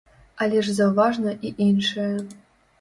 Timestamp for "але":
0.45-0.63